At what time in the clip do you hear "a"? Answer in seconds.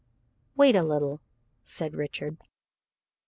0.75-0.81